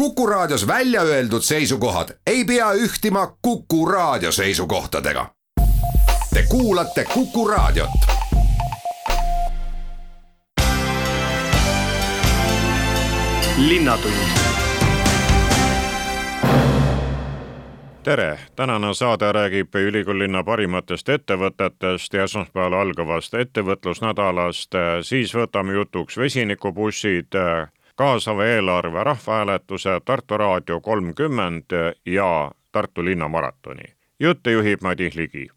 [0.00, 5.26] Kuku Raadios välja öeldud seisukohad ei pea ühtima Kuku Raadio seisukohtadega.
[6.34, 7.90] Te kuulate Kuku Raadiot.
[18.02, 24.72] tere, tänane saade räägib ülikoolilinna parimatest ettevõtetest ja esmaspäeval algavast ettevõtlusnädalast,
[25.02, 27.36] siis võtame jutuks vesinikubussid
[28.00, 31.64] kaasava eelarve rahvahääletuse Tartu Raadio kolmkümmend
[32.06, 33.82] ja Tartu linnamaratoni.
[34.20, 35.48] jutte juhib Madis Ligi.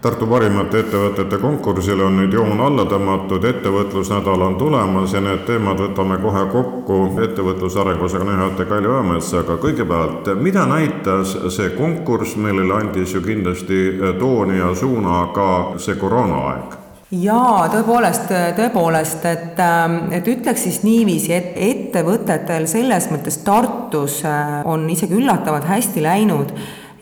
[0.00, 5.78] Tartu parimate ettevõtete konkursile on nüüd joon alla tõmmatud, ettevõtlusnädal on tulemas ja need teemad
[5.78, 9.60] võtame kohe kokku ettevõtluse arengusega juhataja Kaljo Õõmetsaga.
[9.62, 13.80] kõigepealt, mida näitas see konkurss, millele andis ju kindlasti
[14.18, 16.77] tooni ja suuna ka see koroonaaeg?
[17.10, 24.58] Jaa, tõepoolest, tõepoolest, et, ähm, et ütleks siis niiviisi, et ettevõtetel selles mõttes Tartus äh,
[24.68, 26.52] on isegi üllatavalt hästi läinud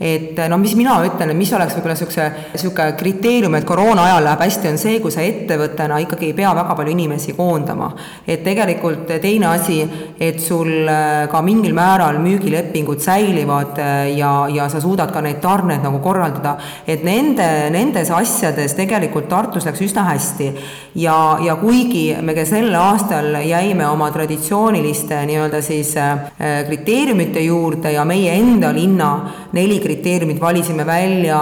[0.00, 4.42] et no mis mina ütlen, mis oleks võib-olla niisuguse, niisugune kriteerium, et koroona ajal läheb
[4.44, 7.92] hästi, on see, kui sa ettevõttena ikkagi ei pea väga palju inimesi koondama.
[8.26, 9.78] et tegelikult teine asi,
[10.20, 15.40] et sul äh, ka mingil määral müügilepingud säilivad äh, ja, ja sa suudad ka neid
[15.40, 20.52] tarneid nagu korraldada, et nende, nendes asjades tegelikult Tartus läks üsna hästi.
[20.94, 26.28] ja, ja kuigi me ka sel aastal jäime oma traditsiooniliste nii-öelda siis äh,
[26.68, 29.10] kriteeriumite juurde ja meie enda linna
[29.52, 31.38] neli kriteeriumid valisime välja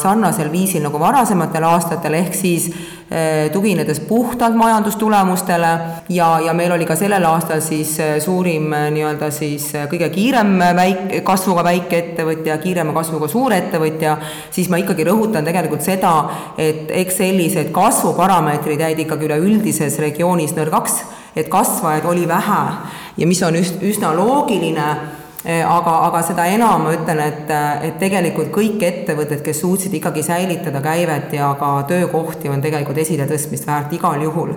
[0.00, 5.72] sarnasel viisil nagu varasematel aastatel, ehk siis eh, tuginedes puhtalt majandustulemustele
[6.12, 10.56] ja, ja meil oli ka sellel aastal siis eh, suurim eh, nii-öelda siis kõige kiirem
[10.78, 14.16] väik-, kasvuga väikeettevõtja, kiirema kasvuga suurettevõtja,
[14.50, 16.16] siis ma ikkagi rõhutan tegelikult seda,
[16.56, 21.02] et eks sellised kasvuparameetrid jäid ikkagi üleüldises regioonis nõrgaks,
[21.36, 22.62] et kasvajaid oli vähe.
[23.20, 24.88] Ja mis on üst-, üsna loogiline
[25.44, 27.52] aga, aga seda enam ma ütlen, et,
[27.88, 33.66] et tegelikult kõik ettevõtted, kes suutsid ikkagi säilitada käivet ja ka töökohti, on tegelikult esiletõstmist
[33.66, 34.54] väärt igal juhul.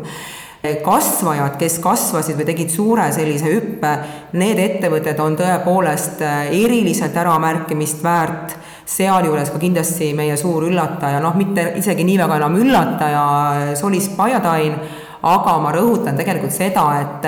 [0.85, 3.91] Kasvajad, kes kasvasid või tegid suure sellise hüppe,
[4.37, 11.71] need ettevõtted on tõepoolest eriliselt äramärkimist väärt, sealjuures ka kindlasti meie suur üllataja, noh, mitte
[11.77, 13.25] isegi nii väga enam üllataja,
[13.77, 14.77] Solis Pajatain,
[15.25, 17.25] aga ma rõhutan tegelikult seda, et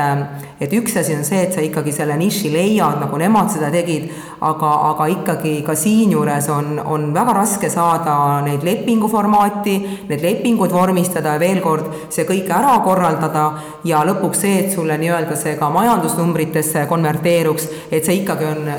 [0.57, 4.07] et üks asi on see, et sa ikkagi selle niši leiad, nagu nemad seda tegid,
[4.41, 8.15] aga, aga ikkagi ka siinjuures on, on väga raske saada
[8.45, 9.75] neid lepinguformaati,
[10.09, 13.45] need lepingud vormistada ja veel kord, see kõik ära korraldada
[13.85, 18.71] ja lõpuks see, et sulle nii-öelda see ka majandusnumbritesse konverteeruks, et see ikkagi on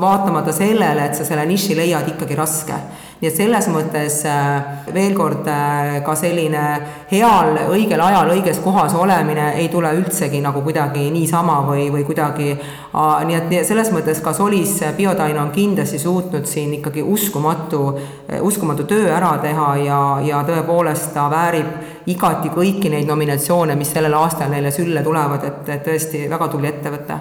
[0.00, 2.82] vaatamata sellele, et sa selle niši leiad, ikkagi raske
[3.20, 6.62] nii et selles mõttes äh, veel kord äh, ka selline
[7.10, 12.54] heal, õigel ajal õiges kohas olemine ei tule üldsegi nagu kuidagi niisama või, või kuidagi
[12.54, 17.82] nii et selles mõttes ka Solis Biotain on kindlasti suutnud siin ikkagi uskumatu,
[18.40, 24.16] uskumatu töö ära teha ja, ja tõepoolest ta väärib igati kõiki neid nominatsioone, mis sellel
[24.16, 27.20] aastal neile sülle tulevad, et, et tõesti väga tubli ettevõte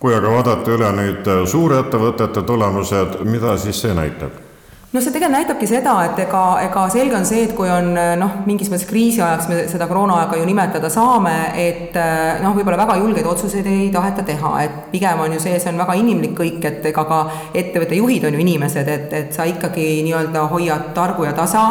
[0.00, 4.49] kui aga vaadata üle nüüd suurettevõtete tulemused, mida siis see näitab?
[4.90, 8.40] No see tegelikult näitabki seda, et ega, ega selge on see, et kui on noh,
[8.48, 11.94] mingis mõttes kriisiajaks me seda koroonaaega ju nimetada saame, et
[12.42, 15.78] noh, võib-olla väga julgeid otsuseid ei taheta teha, et pigem on ju see, see on
[15.84, 17.20] väga inimlik kõik, et ega ka
[17.54, 21.64] ettevõtte juhid on ju inimesed, et, et sa ikkagi nii-öelda hoiad targu ja tasa,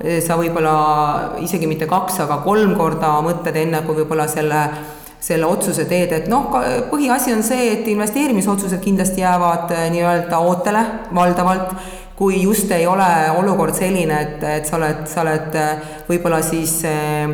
[0.00, 0.76] sa võib-olla
[1.42, 4.62] isegi mitte kaks, aga kolm korda mõtled enne, kui võib-olla selle
[5.20, 6.46] selle otsuse teed, et noh,
[6.88, 11.74] põhiasi on see, et investeerimisotsused kindlasti jäävad nii-öelda ootele valdavalt
[12.20, 16.74] kui just ei ole olukord selline, et, et sa oled, sa oled äh, võib-olla siis
[16.84, 17.30] äh,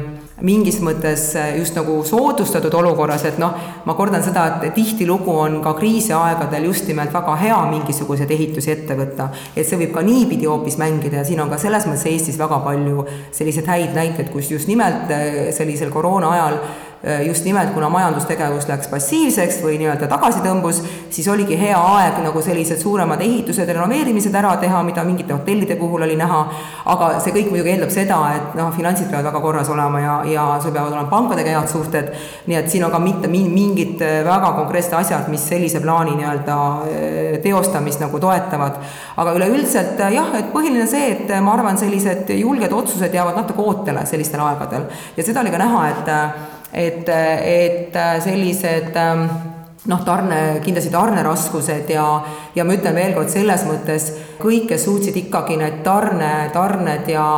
[0.47, 5.59] mingis mõttes äh, just nagu soodustatud olukorras, et noh, ma kordan seda, et tihtilugu on
[5.65, 9.33] ka kriisiaegadel just nimelt väga hea mingisuguseid ehitusi ette võtta.
[9.57, 12.63] et see võib ka niipidi hoopis mängida ja siin on ka selles mõttes Eestis väga
[12.63, 15.11] palju selliseid häid näiteid, kus just nimelt
[15.57, 16.61] sellisel koroona ajal
[17.27, 20.81] just nimelt, kuna majandustegevus läks passiivseks või nii-öelda tagasi tõmbus,
[21.13, 26.07] siis oligi hea aeg nagu sellised suuremad ehitused, renoveerimised ära teha, mida mingite hotellide puhul
[26.07, 26.41] oli näha,
[26.93, 30.47] aga see kõik muidugi eeldab seda, et noh, finantsid peavad väga korras olema ja, ja
[30.63, 32.11] sul peavad olema pankadega head suhted,
[32.49, 36.59] nii et siin on ka mitte mingid äh, väga konkreetsed asjad, mis sellise plaani nii-öelda
[36.89, 38.83] äh, teostamist nagu toetavad.
[39.17, 44.05] aga üleüldiselt jah, et põhiline see, et ma arvan, sellised julged otsused jäävad natuke ootele
[44.07, 44.91] sellistel aegadel.
[45.17, 46.13] Ja seda oli ka näha, et
[46.73, 49.27] et, et sellised ähm,
[49.87, 52.07] noh, tarne, kindlasti tarneraskused ja,
[52.55, 54.09] ja ma ütlen veel kord selles mõttes,
[54.41, 57.29] kõik, kes suutsid ikkagi need tarne, tarned ja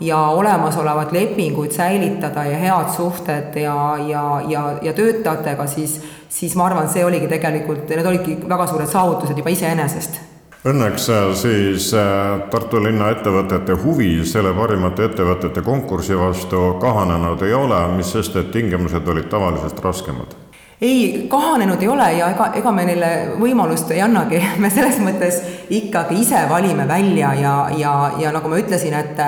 [0.00, 5.98] ja olemasolevad lepingud säilitada ja head suhted ja, ja, ja, ja töötajatega, siis,
[6.28, 10.20] siis ma arvan, see oligi tegelikult, need olidki väga suured saavutused juba iseenesest
[10.66, 17.54] Õnneks äh, siis äh, Tartu linna ettevõtete huvi selle parimate ettevõtete konkursi vastu kahanenud ei
[17.54, 20.34] ole, mis sest, et tingimused olid tavalisest raskemad.
[20.80, 25.38] Ei, kahanenud ei ole ja ega, ega me neile võimalust ei annagi, me selles mõttes
[25.70, 29.24] ikkagi ise valime välja ja, ja, ja nagu ma ütlesin, et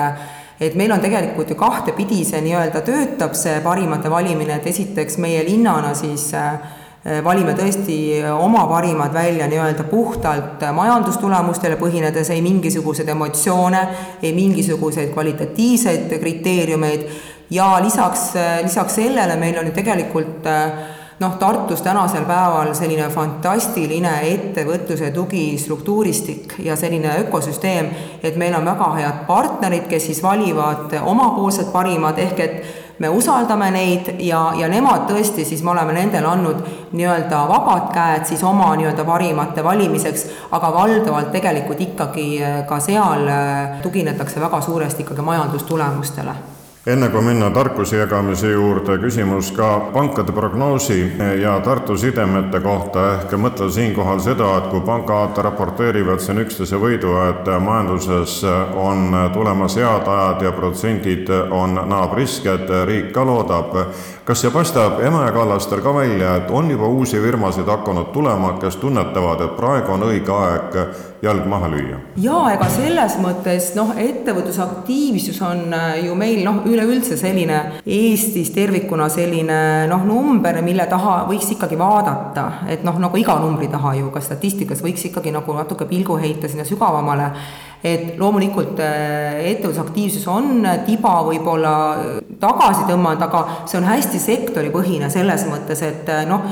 [0.61, 5.41] et meil on tegelikult ju kahtepidi see nii-öelda töötab, see parimate valimine, et esiteks meie
[5.47, 6.59] linnana siis äh,
[7.23, 7.95] valime tõesti
[8.29, 13.81] oma parimad välja nii-öelda puhtalt majandustulemustele põhinedes, ei mingisuguseid emotsioone,
[14.21, 17.07] ei mingisuguseid kvalitatiivseid kriteeriumeid.
[17.51, 18.31] Ja lisaks,
[18.63, 20.69] lisaks sellele meil on ju tegelikult äh,
[21.21, 27.91] noh, Tartus tänasel päeval selline fantastiline ettevõtluse tugistruktuuristik ja selline ökosüsteem,
[28.23, 32.57] et meil on väga head partnerid, kes siis valivad omapoolsed parimad, ehk et
[33.01, 36.61] me usaldame neid ja, ja nemad tõesti, siis me oleme nendele andnud
[36.93, 42.29] nii-öelda vabad käed siis oma nii-öelda parimate valimiseks, aga valdavalt tegelikult ikkagi
[42.69, 43.27] ka seal
[43.81, 46.39] tuginetakse väga suuresti ikkagi majandustulemustele
[46.87, 51.11] enne kui minna tarkuse jagamise juurde, küsimus ka pankade prognoosi
[51.41, 57.13] ja Tartu sidemete kohta, ehk mõtle siinkohal seda, et kui pangad raporteerivad siin üksteise võidu,
[57.29, 58.39] et majanduses
[58.73, 63.77] on tulemas head ajad ja protsendid on naabrisked, riik ka loodab,
[64.25, 68.77] kas see paistab Emajõe kallastel ka välja, et on juba uusi firmasid hakanud tulema, kes
[68.81, 70.77] tunnetavad, et praegu on õige aeg
[71.25, 71.97] jalg maha lüüa?
[72.21, 79.09] jaa, ega selles mõttes noh, ettevõtlusaktiivsus on äh, ju meil noh, üleüldse selline Eestis tervikuna
[79.09, 84.13] selline noh, number, mille taha võiks ikkagi vaadata, et noh, nagu iga numbri taha ju
[84.13, 87.31] ka statistikas võiks ikkagi nagu natuke pilgu heita sinna sügavamale,
[87.83, 91.73] et loomulikult äh, ettevõtlusaktiivsus on tiba võib-olla
[92.41, 96.45] tagasi tõmmanud, aga see on hästi sektoripõhine selles mõttes, et äh, noh,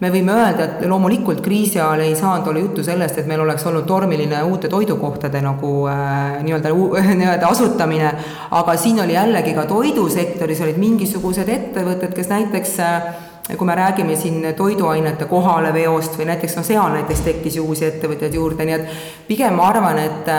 [0.00, 3.64] me võime öelda, et loomulikult kriisi ajal ei saanud olla juttu sellest, et meil oleks
[3.66, 6.72] olnud tormiline uute toidukohtade nagu äh, nii-öelda
[7.20, 8.12] nii-öelda asutamine,
[8.50, 13.08] aga siin oli jällegi ka toidusektoris olid mingisugused ettevõtted, kes näiteks äh,
[13.54, 18.34] kui me räägime siin toiduainete kohaleveost või näiteks noh, seal näiteks tekkis ju uusi ettevõtjaid
[18.34, 18.88] juurde, nii et
[19.28, 20.30] pigem ma arvan, et,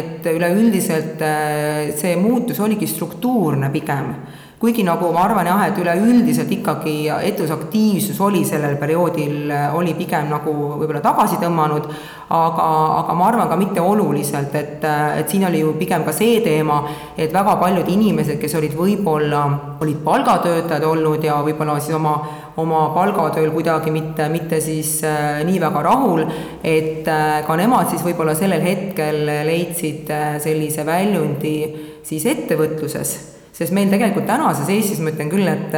[0.00, 4.14] et üleüldiselt äh, see muutus oligi struktuurne pigem
[4.62, 10.52] kuigi nagu ma arvan jah, et üleüldiselt ikkagi ettevõtlusaktiivsus oli sellel perioodil, oli pigem nagu
[10.78, 11.88] võib-olla tagasi tõmmanud,
[12.30, 12.66] aga,
[13.00, 14.86] aga ma arvan ka mitte oluliselt, et,
[15.18, 16.78] et siin oli ju pigem ka see teema,
[17.18, 19.42] et väga paljud inimesed, kes olid võib-olla,
[19.82, 22.14] olid palgatöötajad olnud ja võib-olla siis oma
[22.60, 26.24] oma palgatööl kuidagi mitte, mitte siis äh, nii väga rahul,
[26.60, 31.56] et äh, ka nemad siis võib-olla sellel hetkel leidsid äh, sellise väljundi
[32.04, 33.16] siis ettevõtluses
[33.52, 35.76] sest meil tegelikult tänases Eestis, ma ütlen küll, et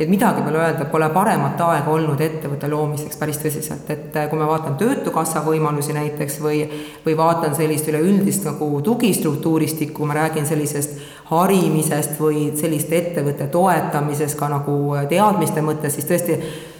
[0.00, 4.46] et midagi pole öelda, pole paremat aega olnud ettevõtte loomiseks päris tõsiselt, et kui ma
[4.48, 6.62] vaatan Töötukassa võimalusi näiteks või
[7.04, 10.96] või vaatan sellist üleüldist nagu tugistruktuuristikku, ma räägin sellisest
[11.28, 14.76] harimisest või selliste ettevõtte toetamisest ka nagu
[15.10, 16.38] teadmiste mõttes, siis tõesti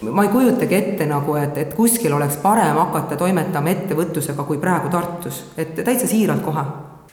[0.09, 4.89] ma ei kujutagi ette nagu, et, et kuskil oleks parem hakata toimetama ettevõtlusega kui praegu
[4.89, 6.65] Tartus, et täitsa siiralt kohe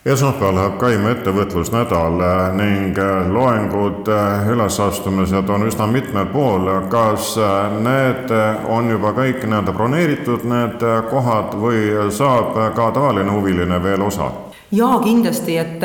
[0.05, 6.69] esmaspäeval läheb käima ettevõtlusnädal eh, ning eh, loengud, eh, ülesastumised on üsna mitmel pool.
[6.89, 7.35] kas
[7.83, 8.31] need
[8.67, 14.31] on juba kõik nii-öelda broneeritud, need kohad, või saab ka tavaline huviline veel osa?
[14.71, 15.83] Jaa, kindlasti, et,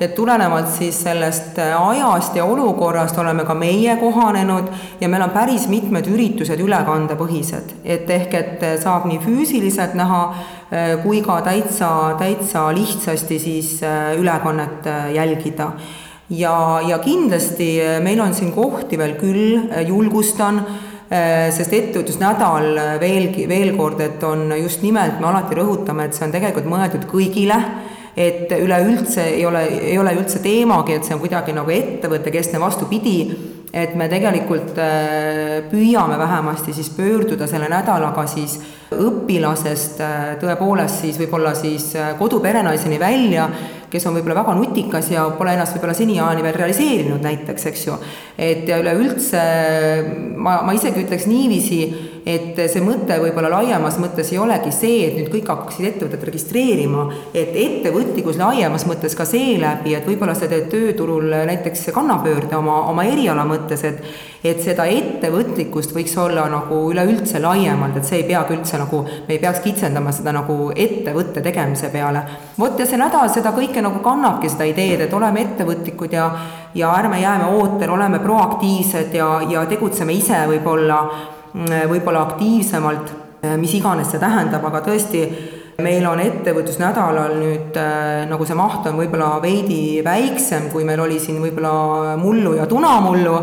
[0.00, 4.70] et tulenevalt siis sellest ajast ja olukorrast oleme ka meie kohanenud
[5.00, 10.22] ja meil on päris mitmed üritused ülekandepõhised, et ehk et saab nii füüsiliselt näha
[11.02, 13.72] kui ka täitsa, täitsa lihtsasti siis
[14.18, 15.72] ülekannet jälgida.
[16.30, 19.58] Ja, ja kindlasti meil on siin kohti veel küll,
[19.88, 20.62] julgustan,
[21.10, 26.34] sest ettevõtlusnädal veelgi, veel kord, et on just nimelt, me alati rõhutame, et see on
[26.36, 27.58] tegelikult mõeldud kõigile
[28.16, 33.16] et üleüldse ei ole, ei ole üldse teemagi, et see on kuidagi nagu ettevõttekeskne, vastupidi,
[33.70, 38.56] et me tegelikult äh, püüame vähemasti siis pöörduda selle nädalaga siis
[38.90, 43.46] õpilasest äh, tõepoolest siis võib-olla siis äh, koduperenaiseni välja,
[43.90, 47.98] kes on võib-olla väga nutikas ja pole ennast võib-olla seniajani veel realiseerinud näiteks, eks ju.
[48.38, 49.44] et ja üleüldse
[50.34, 51.84] ma, ma isegi ütleks niiviisi,
[52.26, 57.06] et see mõte võib-olla laiemas mõttes ei olegi see, et nüüd kõik hakkaksid ettevõtet registreerima,
[57.34, 63.06] et ettevõtlikkus laiemas mõttes ka seeläbi, et võib-olla sa teed tööturul näiteks kannapöörde oma, oma
[63.08, 68.54] eriala mõttes, et et seda ettevõtlikkust võiks olla nagu üleüldse laiemalt, et see ei peagi
[68.56, 72.22] üldse nagu, me ei peaks kitsendama seda nagu ettevõtte tegemise peale.
[72.58, 76.30] vot ja see nädal seda kõike nagu kannabki, seda ideed, et oleme ettevõtlikud ja
[76.74, 81.00] ja ärme jääme ootele, oleme proaktiivsed ja, ja tegutseme ise võib-olla,
[81.54, 83.16] võib-olla aktiivsemalt,
[83.58, 85.24] mis iganes see tähendab, aga tõesti,
[85.80, 91.18] meil on ettevõtlusnädalal nüüd äh, nagu see maht on võib-olla veidi väiksem, kui meil oli
[91.22, 93.36] siin võib-olla mullu ja tunamullu,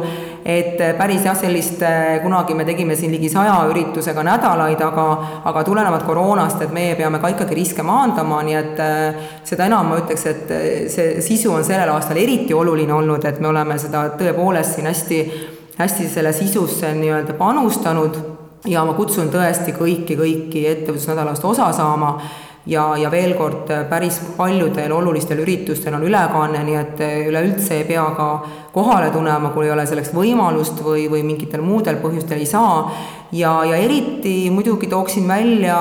[0.48, 5.08] et päris jah, sellist, äh, kunagi me tegime siin ligi saja üritusega nädalaid, aga
[5.50, 9.92] aga tulenevalt koroonast, et meie peame ka ikkagi riske maandama, nii et äh, seda enam
[9.92, 10.58] ma ütleks, et
[10.94, 15.24] see sisu on sellel aastal eriti oluline olnud, et me oleme seda tõepoolest siin hästi
[15.78, 18.18] hästi selle sisusse nii-öelda panustanud
[18.66, 22.16] ja ma kutsun tõesti kõiki, kõiki ettevõtlusnädalast osa saama
[22.68, 28.06] ja, ja veel kord, päris paljudel olulistel üritustel on ülekanne, nii et üleüldse ei pea
[28.18, 28.30] ka
[28.74, 32.92] kohale tulema, kui ei ole selleks võimalust või, või mingitel muudel põhjustel ei saa.
[33.32, 35.78] ja, ja eriti muidugi tooksin välja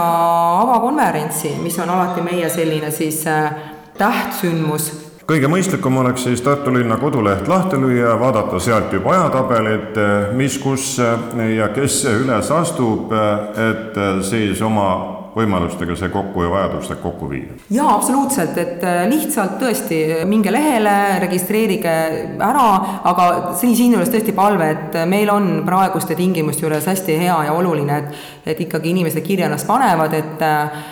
[0.60, 3.52] avakonverentsi, mis on alati meie selline siis äh,
[3.98, 10.00] tähtsündmus kõige mõistlikum oleks siis Tartu linna koduleht lahti lüüa, vaadata sealt juba ajatabelit,
[10.38, 13.12] mis, kus ja kes üles astub,
[13.66, 14.88] et siis oma
[15.36, 17.56] võimalustega see kokku ja vajadustega kokku viia?
[17.70, 20.94] jaa, absoluutselt, et äh, lihtsalt tõesti minge lehele,
[21.26, 21.94] registreerige
[22.40, 22.68] ära,
[23.10, 23.28] aga
[23.60, 28.52] siin, siinjuures tõesti palve, et meil on praeguste tingimuste juures hästi hea ja oluline, et
[28.54, 30.84] et ikkagi inimesed kirja ennast panevad, et äh,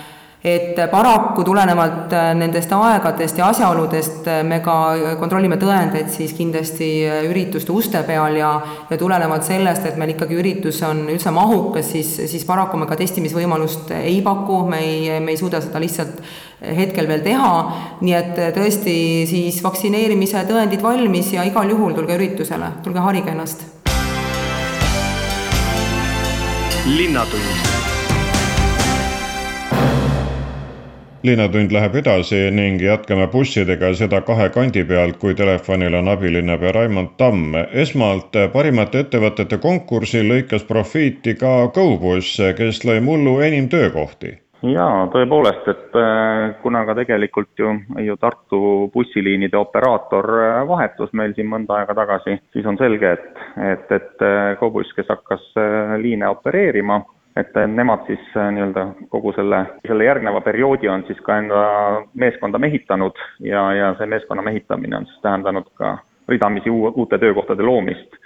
[0.45, 4.75] et paraku tulenevalt äh, nendest aegadest ja asjaoludest äh, me ka
[5.17, 8.51] kontrollime tõendeid siis kindlasti äh, ürituste uste peal ja
[8.91, 12.99] ja tulenevalt sellest, et meil ikkagi üritus on üldse mahukas, siis, siis paraku me ka
[13.01, 16.21] testimisvõimalust ei paku, me ei, me ei suuda seda lihtsalt
[16.77, 17.53] hetkel veel teha,
[18.05, 18.97] nii et tõesti
[19.31, 23.65] siis vaktsineerimise tõendid valmis ja igal juhul tulge üritusele, tulge harige ennast.
[26.85, 27.84] linnatund
[31.25, 37.17] linnatund läheb edasi ning jätkame bussidega seda kahe kandi pealt, kui telefonil on abilinnapea Raimond
[37.17, 37.57] Tamm.
[37.73, 44.39] esmalt parimate ettevõtete konkursil lõikas profiiti ka GoBus, kes lõi mullu enim töökohti
[44.73, 48.61] jaa, tõepoolest, et äh, kuna ka tegelikult ju, ju Tartu
[48.95, 54.25] bussiliinide operaator äh, vahetus meil siin mõnda aega tagasi, siis on selge, et, et, et
[54.25, 55.45] äh, GoBus, kes hakkas
[56.01, 57.03] liine opereerima,
[57.37, 61.63] et nemad siis äh, nii-öelda kogu selle, selle järgneva perioodi on siis ka enda
[62.15, 65.97] meeskonda mehitanud ja, ja see meeskonna mehitamine on siis tähendanud ka
[66.29, 68.17] ridamisi uue, uute töökohtade loomist,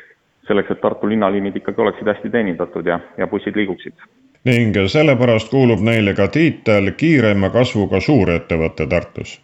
[0.47, 3.97] selleks et Tartu linnaliinid ikkagi oleksid hästi teenindatud ja, ja bussid liiguksid.
[4.45, 9.39] ning sellepärast kuulub neile ka tiitel kiirema kasvuga suurettevõte Tartus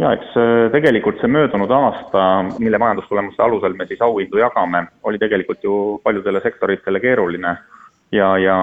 [0.00, 2.24] ja eks äh, tegelikult see möödunud aasta,
[2.58, 7.54] mille majandustulemuste alusel me siis auhindu jagame, oli tegelikult ju paljudele sektoritele keeruline
[8.12, 8.56] ja, ja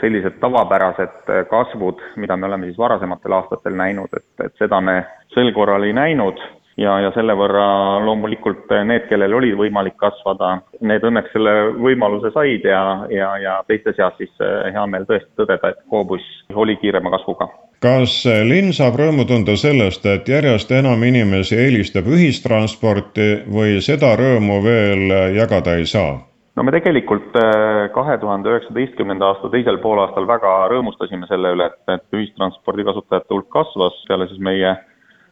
[0.00, 5.00] sellised tavapärased kasvud, mida me oleme siis varasematel aastatel näinud, et, et seda me
[5.34, 6.40] sel korral ei näinud
[6.78, 7.66] ja, ja selle võrra
[8.04, 12.82] loomulikult need, kellel oli võimalik kasvada, need õnneks selle võimaluse said ja,
[13.12, 17.50] ja, ja teiste seas siis eh, hea meel tõesti tõdeda, et Coobus oli kiirema kasvuga.
[17.82, 24.62] kas linn saab rõõmu tunda sellest, et järjest enam inimesi eelistab ühistransporti või seda rõõmu
[24.64, 26.27] veel jagada ei saa?
[26.58, 31.80] No me tegelikult äh, kahe tuhande üheksateistkümnenda aasta teisel poolaastal väga rõõmustasime selle üle, et,
[31.94, 34.74] et ühistranspordi kasutajate hulk kasvas peale siis meie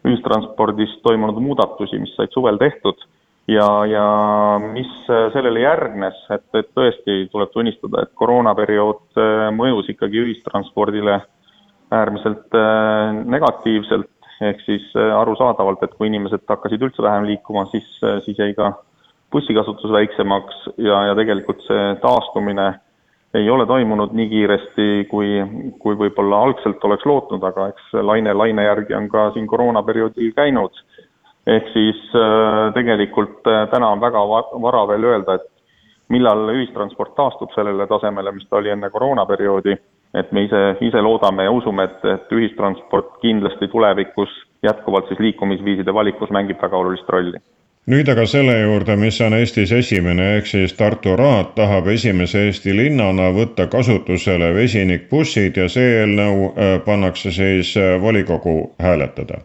[0.07, 3.03] ühistranspordis toimunud muudatusi, mis said suvel tehtud.
[3.51, 4.07] Ja, ja
[4.63, 11.21] mis äh, sellele järgnes, et, et tõesti tuleb tunnistada, et koroonaperiood äh, mõjus ikkagi ühistranspordile
[11.95, 12.55] äärmiselt
[13.31, 14.11] negatiivselt,
[14.43, 17.87] ehk siis arusaadavalt, et kui inimesed hakkasid üldse vähem liikuma, siis,
[18.25, 18.73] siis jäi ka
[19.37, 22.69] bussikasutus väiksemaks ja, ja tegelikult see taastumine
[23.37, 25.41] ei ole toimunud nii kiiresti, kui,
[25.83, 30.81] kui võib-olla algselt oleks lootnud, aga eks laine laine järgi on ka siin koroonaperioodil käinud.
[31.47, 34.23] ehk siis äh, tegelikult äh, täna on väga
[34.63, 35.45] vara veel öelda, et
[36.09, 39.77] millal ühistransport taastub sellele tasemele, mis ta oli enne koroonaperioodi,
[40.15, 45.95] et me ise, ise loodame ja usume, et, et ühistransport kindlasti tulevikus jätkuvalt siis liikumisviiside
[45.95, 47.43] valikus mängib väga olulist rolli
[47.87, 52.75] nüüd aga selle juurde, mis on Eestis esimene, ehk siis Tartu Raad tahab esimese Eesti
[52.75, 59.45] linnana võtta kasutusele vesinikbussid ja see eelnõu äh, pannakse siis äh, volikogu hääletada.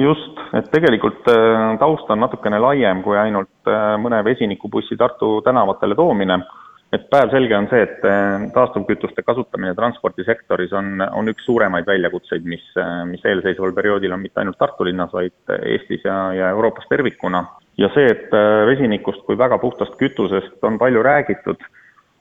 [0.00, 6.38] just, et tegelikult äh, taust on natukene laiem kui ainult mõne vesinikubussi Tartu tänavatele toomine
[6.92, 12.62] et päevselge on see, et taastuvkütuste kasutamine transpordisektoris on, on üks suuremaid väljakutseid, mis,
[13.10, 17.42] mis eelseisval perioodil on mitte ainult Tartu linnas, vaid Eestis ja, ja Euroopas tervikuna
[17.78, 21.62] ja see, et äh, vesinikust kui väga puhtast kütusest on palju räägitud,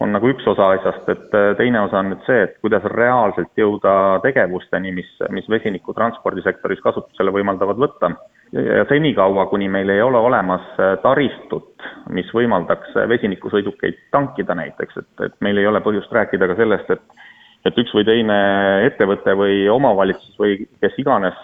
[0.03, 3.51] on nagu üks osa asjast, et äh, teine osa on nüüd see, et kuidas reaalselt
[3.57, 8.13] jõuda tegevusteni, mis, mis vesinikku transpordisektoris kasutusele võimaldavad võtta.
[8.53, 15.13] ja senikaua, kuni meil ei ole olemas äh, taristut, mis võimaldaks vesinikusõidukeid tankida näiteks, et,
[15.29, 17.23] et meil ei ole põhjust rääkida ka sellest, et
[17.63, 18.37] et üks või teine
[18.83, 21.37] ettevõte või omavalitsus või kes iganes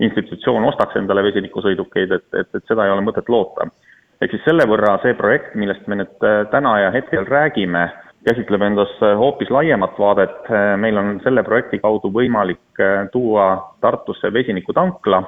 [0.00, 3.68] institutsioon ostaks endale vesinikusõidukeid, et, et, et seda ei ole mõtet loota.
[4.20, 7.86] ehk siis selle võrra see projekt, millest me nüüd äh, täna ja hetkel räägime,
[8.28, 12.80] käsitleb endas äh, hoopis laiemat vaadet, äh, meil on selle projekti kaudu võimalik
[13.12, 13.48] tuua
[13.80, 15.22] Tartusse vesinikutankla,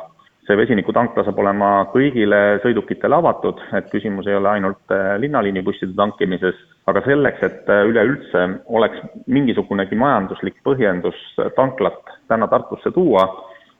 [0.48, 6.56] see vesinikutankla saab olema kõigile sõidukitele avatud, et küsimus ei ole ainult linnaliinibusside tankimises,
[6.88, 11.20] aga selleks, et üleüldse oleks mingisugunegi majanduslik põhjendus
[11.56, 13.26] tanklat täna Tartusse tuua,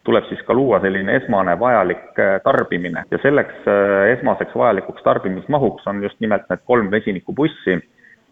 [0.09, 3.05] tuleb siis ka luua selline esmane vajalik äh, tarbimine.
[3.13, 7.77] Ja selleks äh, esmaseks vajalikuks tarbimismahuks on just nimelt need kolm vesinikubussi,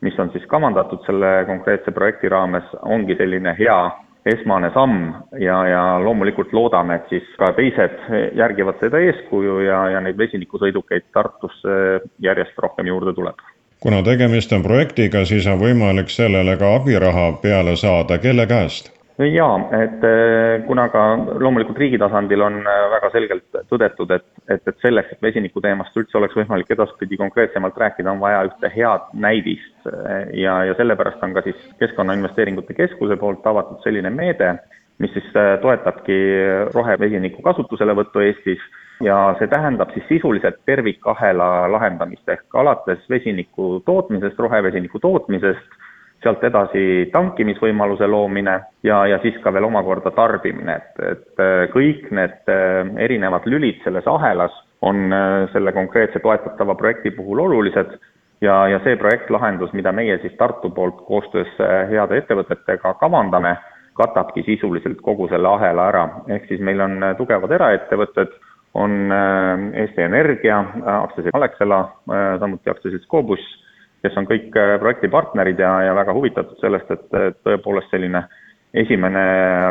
[0.01, 3.79] mis on siis kavandatud selle konkreetse projekti raames, ongi selline hea
[4.27, 5.13] esmane samm.
[5.41, 8.01] Ja, ja loomulikult loodame, et siis ka teised
[8.41, 11.77] järgivad seda eeskuju ja, ja neid vesinikusõidukeid Tartusse
[12.25, 13.45] järjest rohkem juurde tuleb.
[13.85, 18.96] Kuna tegemist on projektiga, siis on võimalik sellele ka abiraha peale saada, kelle käest?
[19.25, 21.03] Jaa, et eh, kuna ka
[21.41, 25.97] loomulikult riigi tasandil on eh, väga selgelt tõdetud, et, et, et selleks, et vesiniku teemast
[25.97, 31.25] üldse oleks võimalik edaspidi konkreetsemalt rääkida, on vaja ühte head näidist eh, ja, ja sellepärast
[31.25, 34.59] on ka siis Keskkonnainvesteeringute Keskuse poolt avatud selline meede,
[35.01, 36.17] mis siis toetabki
[36.73, 38.63] rohevesiniku kasutuselevõttu Eestis.
[39.05, 45.76] Ja see tähendab siis sisuliselt tervikahela lahendamist ehk alates vesiniku tootmisest, rohevesiniku tootmisest
[46.25, 48.57] sealt edasi tankimisvõimaluse loomine
[48.87, 53.83] ja, ja siis ka veel omakorda tarbimine, et, et äh, kõik need äh, erinevad lülid
[53.85, 54.55] selles ahelas
[54.87, 57.97] on äh, selle konkreetse toetatava projekti puhul olulised
[58.41, 61.53] ja, ja see projektlahendus, mida meie siis Tartu poolt koostöös
[61.91, 63.57] heade ettevõtetega kavandame,
[63.97, 68.35] katabki sisuliselt kogu selle ahela ära, ehk siis meil on tugevad eraettevõtted,
[68.77, 70.59] on Eesti Energia,
[70.99, 71.79] aktsiaselts Alexela,
[72.43, 73.41] samuti aktsiaselts Cobus
[74.05, 78.27] kes on kõik äh, projekti partnerid ja, ja väga huvitatud sellest, et tõepoolest selline
[78.77, 79.27] esimene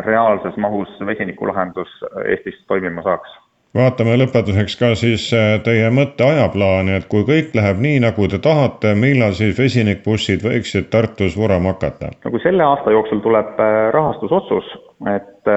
[0.06, 1.92] reaalses mahus vesinikulahendus
[2.26, 3.36] Eestis toimima saaks
[3.76, 8.38] vaatame lõpetuseks ka siis äh, teie mõtte ajaplaani, et kui kõik läheb nii, nagu te
[8.42, 12.12] tahate, millal siis vesinikbussid võiksid Tartus vurama hakata?
[12.24, 14.70] no kui selle aasta jooksul tuleb äh, rahastusotsus,
[15.12, 15.52] et,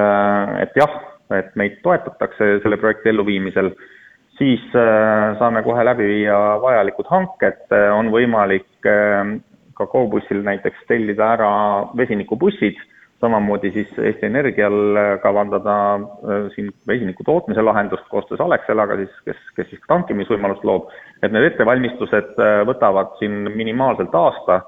[0.63, 0.99] et jah,
[1.37, 3.71] et meid toetatakse selle projekti elluviimisel,
[4.39, 9.35] siis äh, saame kohe läbi viia vajalikud hanked, äh, on võimalik äh,
[9.77, 11.51] ka GoBussil näiteks tellida ära
[11.97, 12.79] vesinikubussid,
[13.19, 15.75] samamoodi siis Eesti Energial kavandada
[16.53, 20.87] siin vesiniku tootmise lahendust koostöös Alexelaga siis, kes, kes siis tankimisvõimalust loob,
[21.23, 24.61] et need ettevalmistused võtavad siin minimaalselt aasta,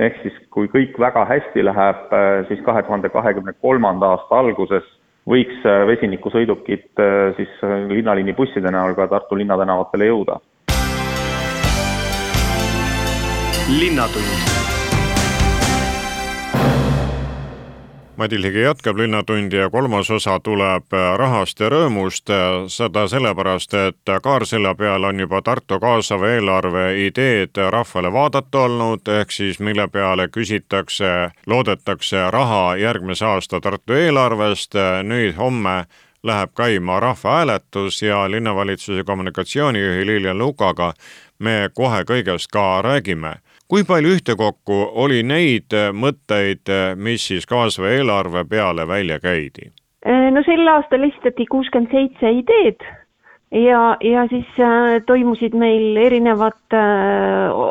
[0.00, 2.12] ehk siis kui kõik väga hästi läheb,
[2.48, 4.88] siis kahe tuhande kahekümne kolmanda aasta alguses
[5.26, 10.40] võiks äh, vesinikusõidukid äh, siis äh, linnaliini busside näol ka Tartu linnatänavatele jõuda.
[13.66, 14.75] linnatund
[18.16, 22.30] Madil Higi jätkab Linnatundi ja kolmas osa tuleb rahast ja rõõmust,
[22.72, 29.36] seda sellepärast, et Kaarsilla peal on juba Tartu kaasava eelarve ideed rahvale vaadata olnud, ehk
[29.36, 31.12] siis mille peale küsitakse,
[31.46, 35.84] loodetakse raha järgmise aasta Tartu eelarvest, nüüd homme
[36.24, 40.94] läheb käima rahvahääletus ja linnavalitsuse kommunikatsioonijuhi Lilian Lukaga
[41.38, 43.36] me kohe kõigest ka räägime
[43.68, 49.72] kui palju ühtekokku oli neid äh, mõtteid, äh, mis siis kaasava eelarve peale välja käidi?
[50.06, 52.86] Äh, no sel aastal esitati kuuskümmend seitse ideed
[53.56, 54.60] ja, ja siis
[55.06, 56.76] toimusid meil erinevad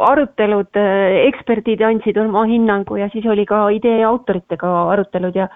[0.09, 0.79] arutelud
[1.27, 5.49] eksperdid andsid oma hinnangu ja siis oli ka idee autoritega arutelud ja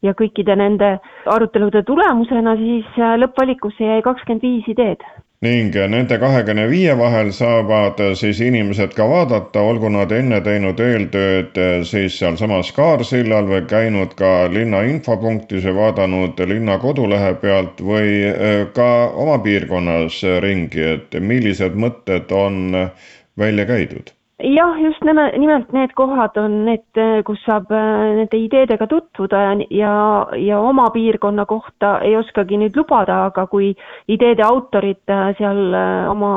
[0.00, 0.94] ja kõikide nende
[1.28, 5.04] arutelude tulemusena siis lõppvalikusse jäi kakskümmend viis ideed
[5.44, 11.56] ning nende kahekümne viie vahel saavad siis inimesed ka vaadata, olgu nad enne teinud eeltööd
[11.88, 18.66] siis sealsamas Kaarsillal või käinud ka linna infopunktis ja vaadanud linna kodulehe pealt või äh,
[18.76, 18.90] ka
[19.24, 22.76] oma piirkonnas ringi, et millised mõtted on
[23.40, 28.86] välja käidud jah, just nime, nimelt need kohad on need, kus saab äh, nende ideedega
[28.90, 29.92] tutvuda ja, ja,
[30.38, 33.72] ja oma piirkonna kohta ei oskagi nüüd lubada, aga kui
[34.08, 36.32] ideede autorid äh, seal äh, oma,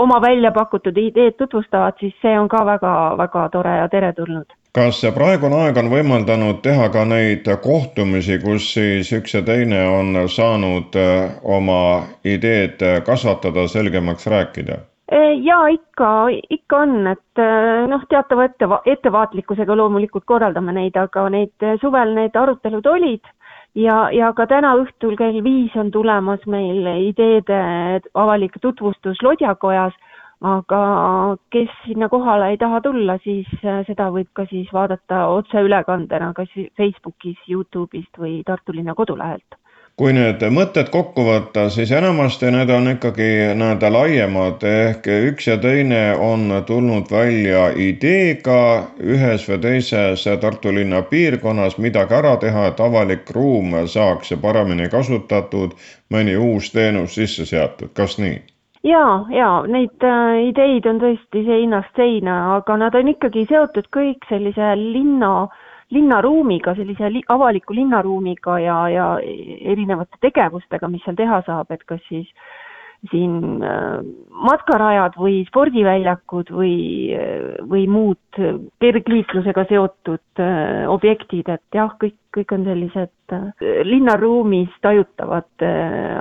[0.00, 4.98] oma välja pakutud ideed tutvustavad, siis see on ka väga, väga tore ja teretulnud kas
[5.16, 10.98] praegune aeg on võimaldanud teha ka neid kohtumisi, kus siis üks ja teine on saanud
[11.40, 11.80] oma
[12.28, 14.82] ideed kasvatada, selgemaks rääkida?
[15.42, 16.08] Ja ikka,
[16.50, 17.40] ikka on, et
[17.88, 23.22] noh, teatava ette, ettevaatlikkusega loomulikult korraldame neid, aga neid suvel need arutelud olid
[23.76, 27.60] ja, ja ka täna õhtul kell viis on tulemas meil ideede
[28.14, 29.94] avalik tutvustus Lodjakojas,
[30.44, 30.80] aga
[31.54, 37.38] kes sinna kohale ei taha tulla, siis seda võib ka siis vaadata otseülekandena kas Facebookis,
[37.48, 39.60] Youtube'ist või Tartu linna kodulehelt
[39.96, 45.56] kui need mõtted kokku võtta, siis enamasti need on ikkagi nii-öelda laiemad, ehk üks ja
[45.60, 48.58] teine on tulnud välja ideega
[49.00, 55.72] ühes või teises Tartu linna piirkonnas midagi ära teha, et avalik ruum saaks paremini kasutatud,
[56.12, 58.36] mõni uus teenus sisse seatud, kas nii?
[58.84, 64.28] ja, ja neid äh, ideid on tõesti seinast seina, aga nad on ikkagi seotud kõik
[64.28, 71.42] sellise linna äh, linnaruumiga, sellise li avaliku linnaruumiga ja, ja erinevate tegevustega, mis seal teha
[71.46, 72.30] saab, et kas siis
[73.10, 74.00] siin äh,
[74.48, 76.76] matkarajad või spordiväljakud või,
[77.68, 78.40] või muud
[78.82, 83.50] kergliiklusega seotud äh, objektid, et jah, kõik, kõik on sellised äh,
[83.86, 85.66] linnaruumis tajutavad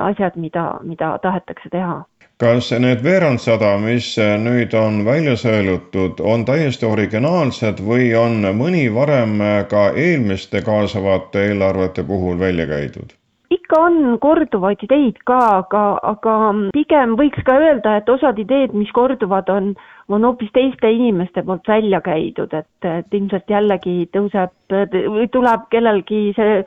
[0.10, 2.04] asjad, mida, mida tahetakse teha
[2.41, 9.38] kas need veerandsada, mis nüüd on välja sõelutud, on täiesti originaalsed või on mõni varem
[9.71, 13.15] ka eelmiste kaasavate eelarvete puhul välja käidud?
[13.56, 16.34] ikka on korduvaid ideid ka, aga, aga
[16.74, 19.69] pigem võiks ka öelda, et osad ideed, mis korduvad, on,
[20.10, 26.21] on hoopis teiste inimeste poolt välja käidud, et, et ilmselt jällegi tõuseb või tuleb kellelgi
[26.36, 26.60] see,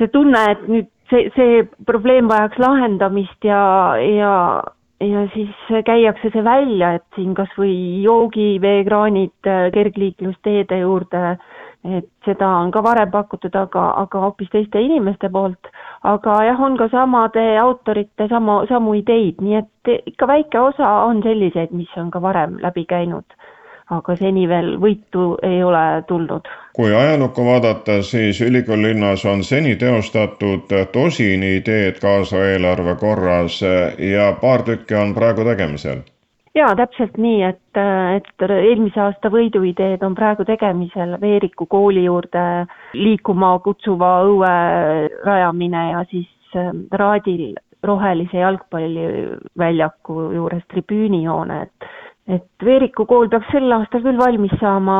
[0.00, 3.62] see tunne, et nüüd see, see probleem vajaks lahendamist ja,
[4.02, 4.34] ja,
[5.04, 7.74] ja siis käiakse see välja, et siin kas või
[8.06, 11.36] joogiveekraanid kergliiklusteede juurde,
[11.98, 15.70] et seda on ka varem pakutud, aga, aga hoopis teiste inimeste poolt.
[16.02, 21.22] aga jah, on ka samade autorite sama, samu ideid, nii et ikka väike osa on
[21.22, 23.38] selliseid, mis on ka varem läbi käinud
[23.98, 26.48] aga seni veel võitu ei ole tulnud.
[26.76, 33.60] kui ajalukku vaadata, siis ülikoolilinnas on seni teostatud tosin ideed kaasava eelarve korras
[33.98, 36.02] ja paar tükki on praegu tegemisel
[36.54, 37.80] jaa, täpselt nii, et,
[38.16, 42.44] et eelmise aasta võiduideed on praegu tegemisel Veeriku kooli juurde
[42.96, 44.54] liikuma kutsuva õue
[45.24, 47.52] rajamine ja siis ähm, Raadil
[47.82, 51.88] rohelise jalgpalliväljaku juures tribüünijoone, et
[52.30, 54.96] et Veeriku kool peaks sel aastal küll valmis saama,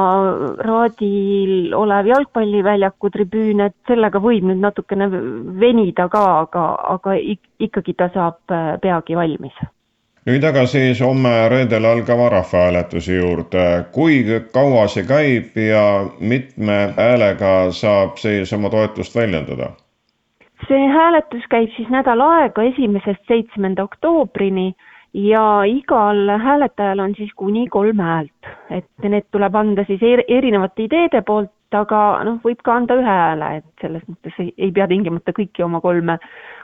[0.67, 5.09] Raadil olev jalgpalliväljaku tribüün, et sellega võib nüüd natukene
[5.63, 6.65] venida ka, aga,
[6.97, 7.15] aga
[7.63, 9.55] ikkagi ta saab äh, peagi valmis.
[10.27, 13.85] nüüd aga siis homme reedel algava rahvahääletuse juurde.
[13.93, 14.23] kui
[14.55, 15.87] kaua see käib ja
[16.21, 19.73] mitme häälega saab siis oma toetust väljendada?
[20.69, 24.73] see hääletus käib siis nädal aega, esimesest seitsmenda oktoobrini
[25.14, 31.22] ja igal hääletajal on siis kuni kolm häält, et need tuleb anda siis erinevate ideede
[31.27, 35.33] poolt, aga noh, võib ka anda ühe hääle, et selles mõttes ei, ei pea tingimata
[35.37, 36.18] kõiki oma kolme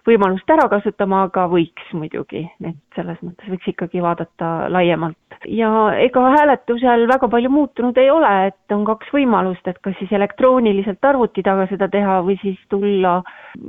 [0.08, 5.27] võimalust ära kasutama, aga võiks muidugi, et selles mõttes võiks ikkagi vaadata laiemalt.
[5.50, 5.68] Ja
[6.02, 11.04] ega hääletusel väga palju muutunud ei ole, et on kaks võimalust, et kas siis elektrooniliselt
[11.04, 13.18] arvuti taga seda teha või siis tulla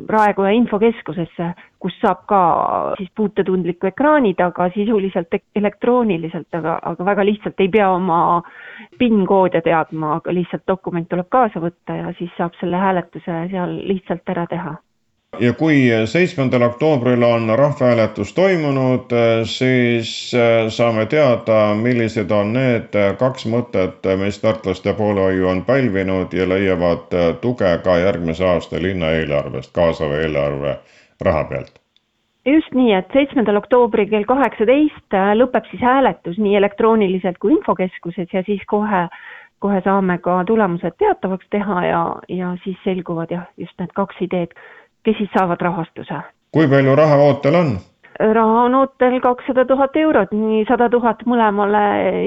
[0.09, 2.41] Raekoja infokeskusesse, kus saab ka
[2.97, 8.19] siis puutetundliku ekraani taga sisuliselt elektrooniliselt, aga, aga väga lihtsalt ei pea oma
[8.99, 14.35] PIN-koode teadma, aga lihtsalt dokument tuleb kaasa võtta ja siis saab selle hääletuse seal lihtsalt
[14.35, 14.77] ära teha
[15.37, 19.13] ja kui seitsmendal oktoobril on rahvahääletus toimunud,
[19.43, 26.49] siis äh, saame teada, millised on need kaks mõtet, mis tartlaste poolehoiu on pälvinud ja
[26.49, 30.79] leiavad äh, tuge ka järgmise aasta linnaeelarvest, kaasava eelarve
[31.21, 31.77] raha pealt.
[32.45, 38.33] Just nii, et seitsmendal oktoobril kell kaheksateist äh, lõpeb siis hääletus nii elektrooniliselt kui infokeskuses
[38.33, 39.05] ja siis kohe,
[39.59, 44.55] kohe saame ka tulemused teatavaks teha ja, ja siis selguvad jah, just need kaks ideed
[45.03, 46.21] kes siis saavad rahastuse.
[46.51, 47.77] kui palju raha ootel on?
[48.19, 51.83] raha on ootel kakssada tuhat eurot, nii sada tuhat mõlemale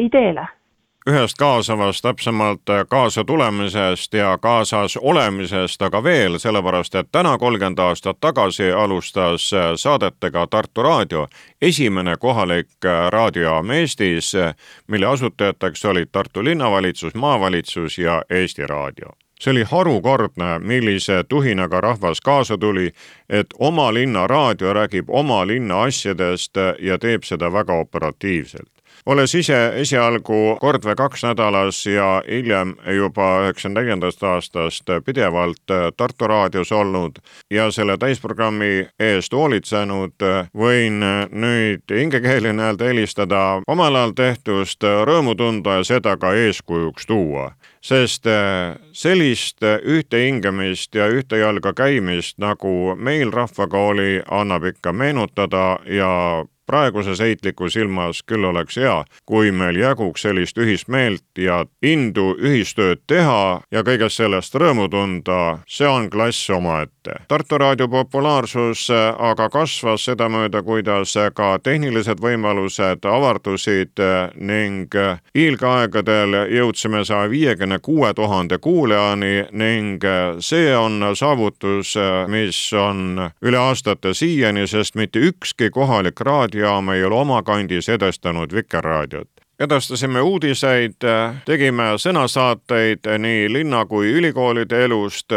[0.07, 0.47] ideele
[1.11, 8.21] ühest kaasavast, täpsemalt kaasa tulemisest ja kaasas olemisest, aga veel sellepärast, et täna kolmkümmend aastat
[8.21, 11.27] tagasi alustas saadetega Tartu Raadio,
[11.63, 14.33] esimene kohalik raadiojaam Eestis,
[14.87, 22.21] mille asutajateks olid Tartu linnavalitsus, maavalitsus ja Eesti Raadio see oli harukordne, millise tuhinaga rahvas
[22.21, 22.91] kaasa tuli,
[23.29, 28.71] et oma linna raadio räägib oma linna asjadest ja teeb seda väga operatiivselt.
[29.07, 36.29] olles ise esialgu kord või kaks nädalas ja hiljem juba üheksakümne neljandast aastast pidevalt Tartu
[36.31, 37.19] raadios olnud
[37.51, 40.15] ja selle täisprogrammi eest hoolitsenud,
[40.55, 41.03] võin
[41.33, 47.51] nüüd hingekeelina öelda helistada omal ajal tehtust rõõmu tunda ja seda ka eeskujuks tuua
[47.83, 48.29] sest
[48.95, 57.21] sellist ühtehingamist ja ühte jalga käimist, nagu meil rahvaga oli, annab ikka meenutada ja praeguses
[57.21, 63.61] heitlikus ilmas küll oleks hea, kui meil jaguks sellist ühist meelt ja indu ühistööd teha
[63.71, 67.19] ja kõigest sellest rõõmu tunda, see on klass omaette.
[67.29, 68.87] Tartu raadio populaarsus
[69.19, 74.01] aga kasvas sedamööda, kuidas ka tehnilised võimalused avardusid
[74.39, 74.95] ning
[75.37, 80.05] hiilgeaegadel jõudsime saja viiekümne kuue tuhande kuulajani ning
[80.41, 81.97] see on saavutus,
[82.33, 87.89] mis on üle aastate siiani, sest mitte ükski kohalik raadio raadiojaam ei ole oma kandis
[87.89, 89.29] edastanud Vikerraadiot
[89.61, 90.99] edastasime uudiseid,
[91.45, 95.31] tegime sõnasaateid nii linna kui ülikoolide elust,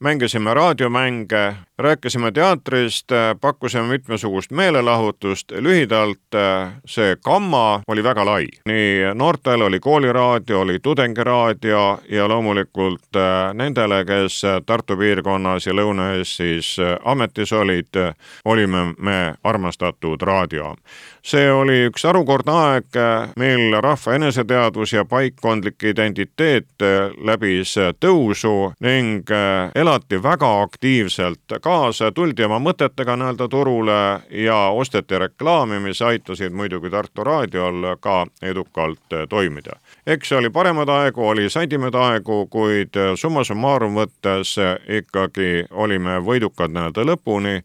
[0.00, 3.08] mängisime raadiomänge, rääkisime teatrist,
[3.40, 6.36] pakkusime mitmesugust meelelahutust, lühidalt
[6.86, 8.46] see gamma oli väga lai.
[8.66, 13.18] nii noortel oli kooliraadio, oli tudengiraadio ja loomulikult
[13.54, 17.98] nendele, kes Tartu piirkonnas ja Lõuna-Eestis ametis olid,
[18.44, 20.76] olime me armastatud raadio.
[21.22, 22.96] see oli üks harukordne aeg,
[23.38, 26.82] mil rahva eneseteadvus ja paikkondlik identiteet
[27.24, 29.30] läbis tõusu ning
[29.74, 33.98] elati väga aktiivselt ka kaasa, tuldi oma mõtetega nii-öelda turule
[34.44, 39.78] ja osteti reklaami, mis aitasid muidugi Tartu raadiol ka edukalt toimida.
[40.06, 44.56] Eks oli paremaid aegu, oli sandimaid aegu, kuid summa summarum võttes
[44.98, 47.60] ikkagi olime võidukad nii-öelda lõpuni.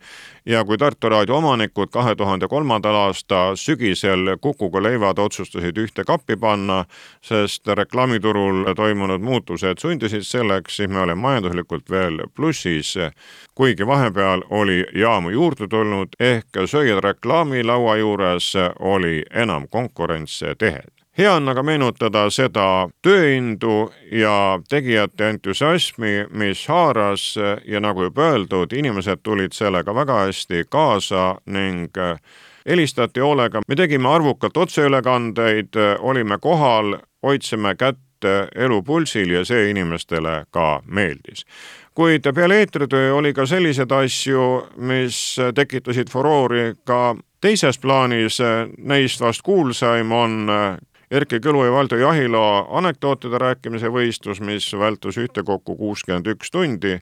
[0.48, 6.38] Ja kui Tartu Raadio omanikud kahe tuhande kolmandal aasta sügisel Kukuga leivad otsustasid ühte kappi
[6.40, 6.86] panna,
[7.22, 12.94] sest reklaamiturul toimunud muutused sundisid selleks, siis me oleme majanduslikult veel plussis,
[13.56, 21.34] kuigi vahepeal oli jaamu juurde tulnud, ehk sööjad reklaamilaua juures oli enam konkurentse tehed hea
[21.34, 29.24] on aga meenutada seda tööindu ja tegijate entusiasmi, mis haaras ja nagu juba öeldud, inimesed
[29.24, 31.98] tulid sellega väga hästi kaasa ning
[32.68, 40.44] helistati hoolega, me tegime arvukalt otseülekandeid, olime kohal, hoidsime kätt elu pulsil ja see inimestele
[40.52, 41.46] ka meeldis.
[41.98, 48.38] Kuid peale eetritöö oli ka selliseid asju, mis tekitasid furoori ka teises plaanis,
[48.78, 50.50] neist vast kuulsaim on
[51.12, 57.00] Erkki Kõlu ja Valdo Jahila anekdootide rääkimise võistlus, mis vältus ühtekokku kuuskümmend üks tundi.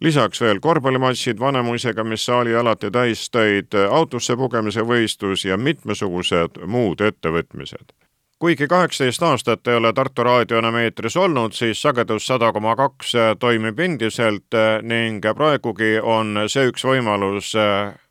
[0.00, 7.00] lisaks veel korvpallimatšid Vanemuisega, mis saali alati täis tõid, autosse pugemise võistlus ja mitmesugused muud
[7.00, 7.96] ettevõtmised
[8.38, 13.12] kuigi kaheksateist aastat ei ole Tartu raadio enam eetris olnud, siis sagedus sada koma kaks
[13.40, 17.54] toimib endiselt ning praegugi on see üks võimalus,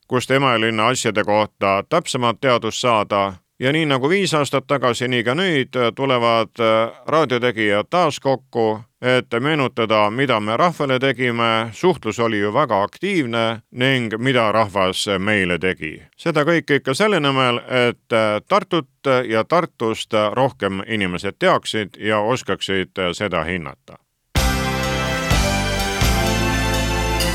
[0.07, 5.35] kust Emajõe asjade kohta täpsemat teadust saada ja nii nagu viis aastat tagasi, nii ka
[5.35, 12.53] nüüd tulevad äh, raadiotegijad taas kokku, et meenutada, mida me rahvale tegime, suhtlus oli ju
[12.53, 16.01] väga aktiivne ning mida rahvas meile tegi.
[16.17, 18.89] seda kõike ikka selle nimel, et äh, Tartut
[19.29, 23.97] ja Tartust rohkem inimesed teaksid ja oskaksid seda hinnata.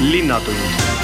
[0.00, 0.99] linnatund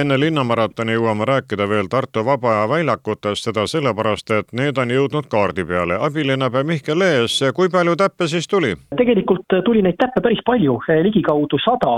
[0.00, 5.26] enne linnamaratoni jõuame rääkida veel Tartu Vaba Aja väljakutest, seda sellepärast, et need on jõudnud
[5.30, 5.98] kaardi peale.
[6.08, 8.74] abilinnapea Mihkel Lees, kui palju täppe siis tuli?
[8.96, 11.96] tegelikult tuli neid täppe päris palju, ligikaudu sada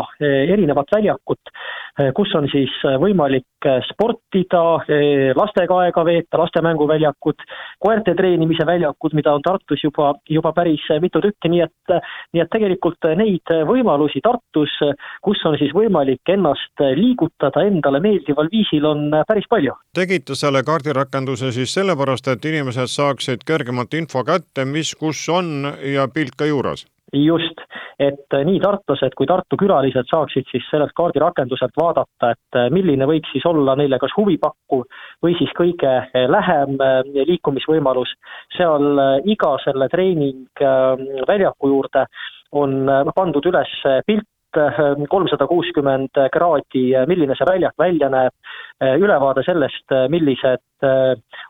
[0.54, 1.52] erinevat väljakut,
[2.16, 2.72] kus on siis
[3.04, 3.59] võimalik
[3.90, 4.62] sportida,
[5.36, 7.44] lastega aega veeta, laste mänguväljakud,
[7.82, 11.94] koerte treenimise väljakud, mida on Tartus juba, juba päris mitu tükki, nii et
[12.32, 14.78] nii et tegelikult neid võimalusi Tartus,
[15.24, 19.74] kus on siis võimalik ennast liigutada enda endale meeldival viisil on äh, päris palju.
[19.94, 26.08] tegite selle kaardirakenduse siis sellepärast, et inimesed saaksid kergemalt info kätte, mis kus on ja
[26.08, 26.86] pilt ka juures?
[27.12, 27.64] just,
[28.00, 33.06] et äh, nii tartlased kui Tartu külalised saaksid siis sellelt kaardirakenduselt vaadata, et äh, milline
[33.08, 34.86] võiks siis olla neile kas huvipakkuv
[35.24, 35.92] või siis kõige
[36.32, 36.78] lähem
[37.28, 38.12] liikumisvõimalus.
[38.56, 42.06] seal iga selle treeningväljaku juurde
[42.56, 43.72] on pandud üles
[44.06, 44.26] pilt
[45.10, 48.34] kolmsada kuuskümmend kraadi, milline see väljak välja näeb,
[48.98, 50.64] ülevaade sellest, millised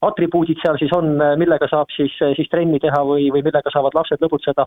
[0.03, 4.23] atribuudid seal siis on, millega saab siis, siis trenni teha või, või millega saavad lapsed
[4.25, 4.67] lõbutseda.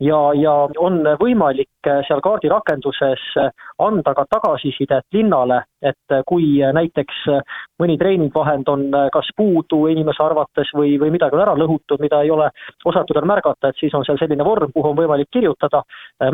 [0.00, 3.24] ja, ja on võimalik seal kaardirakenduses
[3.78, 7.24] anda ka tagasisidet linnale, et kui näiteks
[7.78, 12.30] mõni treeningvahend on kas puudu inimese arvates või, või midagi on ära lõhutud, mida ei
[12.34, 12.48] ole
[12.84, 15.82] osatud veel märgata, et siis on seal selline vorm, kuhu on võimalik kirjutada,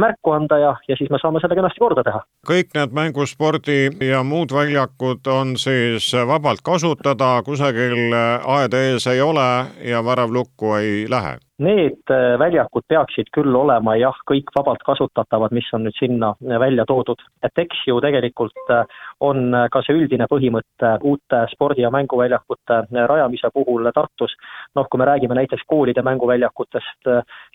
[0.00, 2.22] märku anda ja, ja siis me saame selle kenasti korda teha.
[2.48, 8.12] kõik need mänguspordi ja muud väljakud on siis vabalt kasutada, kusagil
[8.44, 11.38] aeda ees ei ole ja värav lukku ei lähe?
[11.62, 16.56] Need äh, väljakud peaksid küll olema jah, kõik vabalt kasutatavad, mis on nüüd sinna äh,
[16.58, 17.20] välja toodud.
[17.46, 18.82] et eks ju tegelikult äh,
[19.20, 24.34] on ka see üldine põhimõte uute spordi- ja mänguväljakute rajamise puhul Tartus,
[24.74, 27.06] noh, kui me räägime näiteks koolide mänguväljakutest,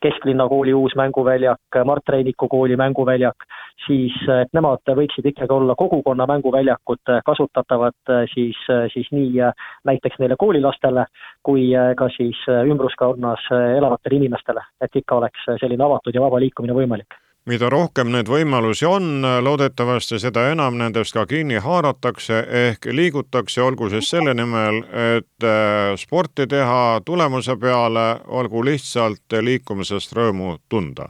[0.02, 3.44] Kesklinna kooli uus mänguväljak, Mart Reiniku kooli mänguväljak,
[3.86, 4.16] siis
[4.54, 8.58] nemad võiksid ikkagi olla kogukonna mänguväljakud, kasutatavad siis,
[8.94, 9.44] siis nii
[9.86, 11.06] näiteks neile koolilastele
[11.44, 16.74] kui ka siis ümbruskonnas elavatele tänavatele inimestele, et ikka oleks selline avatud ja vaba liikumine
[16.74, 17.14] võimalik
[17.48, 23.90] mida rohkem neid võimalusi on, loodetavasti seda enam nendest ka kinni haaratakse ehk liigutakse, olgu
[23.90, 24.84] siis selle nimel,
[25.16, 31.10] et äh, sporti teha tulemuse peale, olgu lihtsalt liikumisest rõõmu tunda.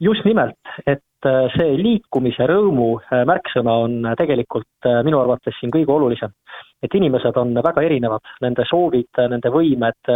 [0.00, 0.54] just nimelt,
[0.86, 1.02] et
[1.54, 6.32] see liikumise rõõmu äh, märksõna on tegelikult minu arvates siin kõige olulisem.
[6.80, 10.12] Et inimesed on väga erinevad, nende soovid, nende võimed,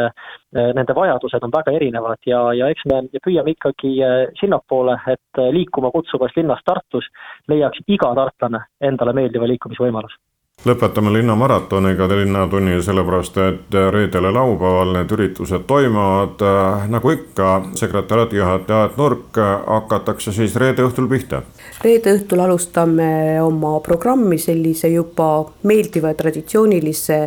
[0.57, 3.93] nende vajadused on väga erinevad ja, ja eks me püüame ikkagi
[4.41, 7.11] sinnapoole, et liikuma kutsuvas linnas Tartus
[7.53, 10.24] leiaks iga tartlane endale meeldiva liikumisvõimaluse
[10.65, 16.45] lõpetame linnamaratoniga Linnatunni, sellepärast et reedel ja laupäeval need üritused toimuvad.
[16.89, 21.43] nagu ikka, sekretäriaadi juhataja Aet Nurk, hakatakse siis reede õhtul pihta?
[21.85, 27.19] reede õhtul alustame oma programmi sellise juba meeldiva ja traditsioonilise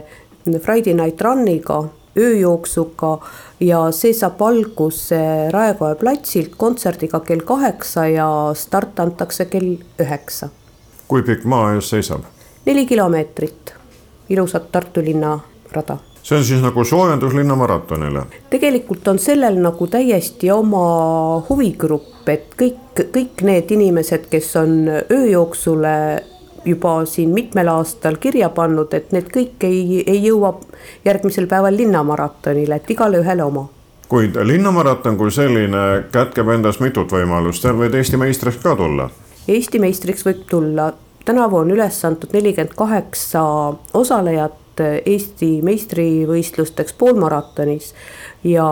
[0.64, 1.84] Friday Night Run'iga
[2.18, 3.12] ööjooksuga
[3.60, 5.20] ja see saab alguse
[5.54, 10.50] Raekoja platsilt kontserdiga kell kaheksa ja start antakse kell üheksa.
[11.08, 12.26] kui pikk maa ees seisab?
[12.68, 13.74] Neli kilomeetrit
[14.30, 15.40] ilusat Tartu linna
[15.72, 18.26] rada see on siis nagu soojendus linnamaratonile?
[18.50, 20.82] tegelikult on sellel nagu täiesti oma
[21.50, 25.94] huvigrupp, et kõik, kõik need inimesed, kes on ööjooksule
[26.68, 30.58] juba siin mitmel aastal kirja pannud, et need kõik ei, ei jõua
[31.06, 33.68] järgmisel päeval linnamaratonile, et igale ühele oma
[34.08, 39.10] kuid linnamaraton kui selline kätkeb endas mitut võimalust, seal võid Eesti meistriks ka tulla?
[39.48, 40.92] Eesti meistriks võib tulla
[41.28, 43.44] tänavu on üles antud nelikümmend kaheksa
[43.94, 44.64] osalejat
[45.06, 47.94] Eesti meistrivõistlusteks poolmaratonis
[48.46, 48.66] ja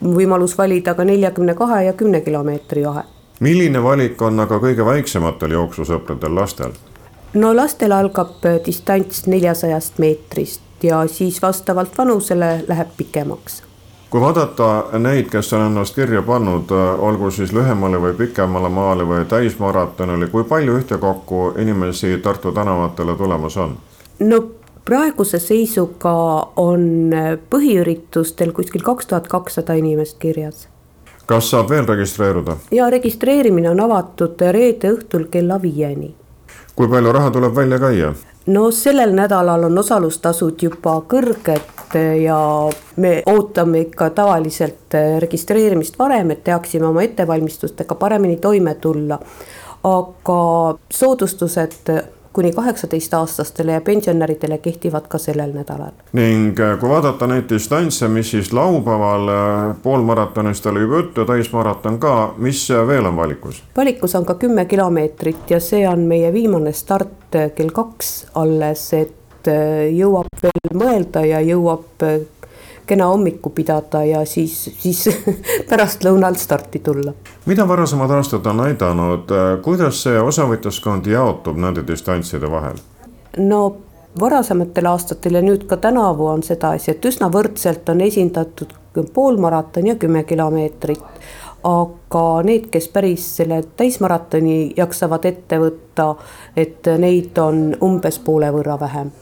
[0.00, 3.10] võimalus valida ka neljakümne kahe ja kümne kilomeetri vahel.
[3.40, 6.72] milline valik on aga kõige väiksematel jooksusõpradel lastel?
[7.34, 13.62] no lastel algab distants neljasajast meetrist ja siis vastavalt vanusele läheb pikemaks
[14.12, 19.24] kui vaadata neid, kes on ennast kirja pannud, olgu siis lühemale või pikemale maale või
[19.28, 23.78] täismaratonile, kui palju ühtekokku inimesi Tartu tänavatele tulemas on?
[24.20, 24.42] no
[24.84, 26.12] praeguse seisuga
[26.60, 26.84] on
[27.50, 30.68] põhiüritustel kuskil kaks tuhat kakssada inimest kirjas.
[31.26, 32.56] kas saab veel registreeruda?
[32.70, 36.14] ja registreerimine on avatud reede õhtul kella viieni.
[36.76, 38.12] kui palju raha tuleb välja käia?
[38.46, 42.38] No sellel nädalal on osalustasud juba kõrged ja
[42.96, 49.18] me ootame ikka tavaliselt registreerimist varem, et teaksime oma ettevalmistustega paremini toime tulla.
[49.82, 51.90] aga soodustused
[52.32, 55.92] kuni kaheksateistaastastele ja pensionäridele kehtivad ka sellel nädalal.
[56.12, 61.98] ning äh, kui vaadata neid distantse, mis siis laupäeval äh, poolmaratonist oli juba juttu, täismaraton
[61.98, 63.62] ka, mis äh, veel on valikus?
[63.76, 69.48] valikus on ka kümme kilomeetrit ja see on meie viimane start kell kaks alles, et
[69.92, 72.04] jõuab veel mõelda ja jõuab
[72.86, 75.08] kena hommiku pidada ja siis, siis
[75.70, 77.12] pärastlõunal starti tulla.
[77.46, 82.78] Mida varasemad aastad on näidanud, kuidas see osavõtjaskond jaotub nende distantside vahel?
[83.38, 83.62] no
[84.20, 88.74] varasematel aastatel ja nüüd ka tänavu on sedasi, et üsna võrdselt on esindatud
[89.14, 91.02] poolmaraton ja kümme kilomeetrit.
[91.64, 96.14] aga need, kes päris selle täismaratoni jaksavad ette võtta,
[96.56, 99.12] et neid on umbes poole võrra vähem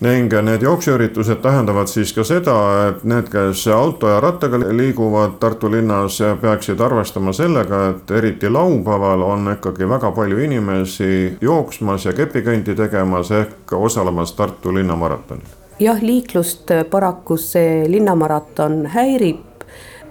[0.00, 2.54] ning need jooksuüritused tähendavad siis ka seda,
[2.88, 9.22] et need, kes auto ja rattaga liiguvad Tartu linnas, peaksid arvestama sellega, et eriti laupäeval
[9.26, 15.58] on ikkagi väga palju inimesi jooksmas ja kepikõndi tegemas ehk osalemas Tartu linnamaratonil.
[15.78, 19.47] jah, liiklust paraku see linnamaraton häirib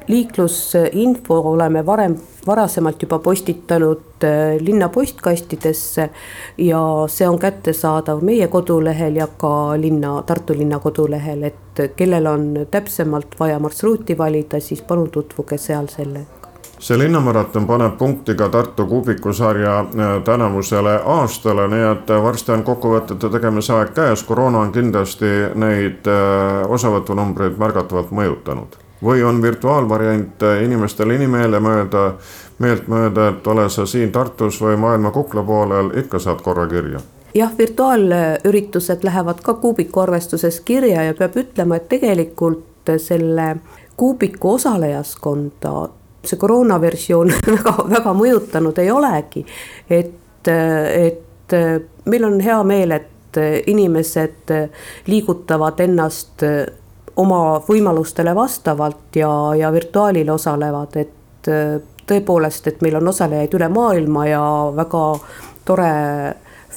[0.07, 2.15] liiklusinfo oleme varem,
[2.47, 6.09] varasemalt juba postitanud äh, linna postkastidesse
[6.57, 12.47] ja see on kättesaadav meie kodulehel ja ka linna, Tartu linna kodulehel, et kellel on
[12.71, 16.33] täpsemalt vaja marsruuti valida, siis palun tutvuge seal sellega.
[16.79, 23.29] See linnamaraton paneb punkti ka Tartu kuubikusarja äh, tänavusele aastale, nii et varsti on kokkuvõtete
[23.35, 26.07] tegemise aeg käes, koroona on kindlasti neid
[26.67, 32.07] osavõtunumbreid märgatavalt mõjutanud või on virtuaalvariant inimestele inimmeele mööda,
[32.59, 37.01] meeltmööda, et ole sa siin Tartus või maailma kukla poolel, ikka saad korra kirja
[37.37, 43.55] jah, virtuaalüritused lähevad ka kuubiku arvestuses kirja ja peab ütlema, et tegelikult selle
[43.97, 45.73] kuubiku osalejaskonda
[46.25, 49.45] see koroonaversioon väga, väga mõjutanud ei olegi.
[49.89, 51.55] et, et
[52.05, 54.53] meil on hea meel, et inimesed
[55.07, 56.43] liigutavad ennast
[57.17, 63.69] oma võimalustele vastavalt ja, ja virtuaalil osalevad, et äh, tõepoolest, et meil on osalejaid üle
[63.69, 64.43] maailma ja
[64.75, 65.05] väga
[65.67, 65.93] tore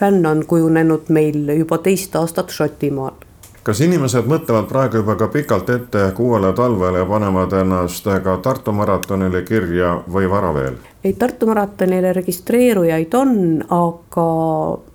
[0.01, 3.27] fänn on kujunenud meil juba teist aastat Šotimaal
[3.67, 8.73] kas inimesed mõtlevad praegu juba ka pikalt ette uuele talvele ja panevad ennast ka Tartu
[8.73, 10.79] maratonile kirja või vara veel?
[11.05, 13.35] ei, Tartu maratonile registreerujaid on,
[13.69, 14.27] aga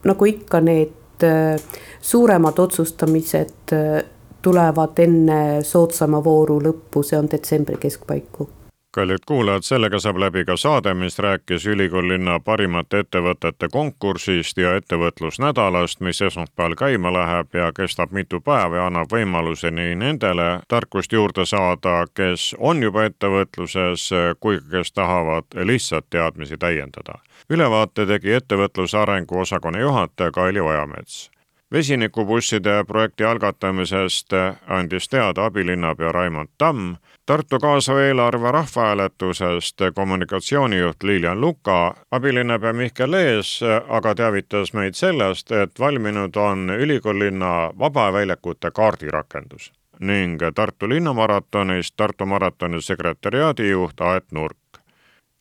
[0.10, 1.62] nagu ikka, need äh,
[2.02, 4.02] suuremad otsustamised äh,
[4.46, 8.50] tulevad enne soodsama vooru lõppu, see on detsembri keskpaiku
[8.96, 16.00] kallid kuulajad, sellega saab läbi ka saade, mis rääkis ülikoolilinna parimate ettevõtete konkursist ja ettevõtlusnädalast,
[16.00, 21.44] mis esmaspäeval käima läheb ja kestab mitu päeva ja annab võimaluse nii nendele tarkust juurde
[21.46, 24.08] saada, kes on juba ettevõtluses,
[24.40, 27.20] kui ka kes tahavad lihtsalt teadmisi täiendada.
[27.50, 31.35] ülevaate tegi ettevõtluse arengu osakonna juhataja Kaili Ojamets
[31.72, 34.34] vesinikubusside projekti algatamisest
[34.68, 36.96] andis teada abilinnapea Raimond Tamm,
[37.26, 43.60] Tartu kaasava eelarve rahvahääletusest kommunikatsioonijuht Lilian Luka, abilinnapea Mihkel Ees
[43.90, 52.82] aga teavitas meid sellest, et valminud on ülikoolilinna vabaväljakute kaardirakendus ning Tartu linnamaratonist Tartu maratoni
[52.82, 54.58] sekretäriaadi juht Aet Nurk.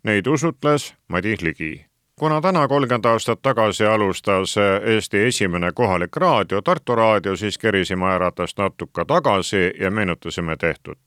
[0.04, 1.86] Neid usutles Madis Ligi
[2.18, 4.54] kuna täna kolmkümmend aastat tagasi alustas
[4.86, 10.98] Eesti esimene kohalik raadio, Tartu Raadio, siis kerisime ajaratast natuke tagasi ja meenutasime tehtut.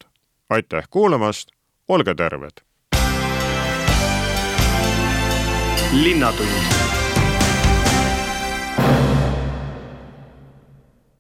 [0.49, 1.49] aitäh kuulamast,
[1.88, 2.68] olge terved!
[5.93, 6.97] linnatund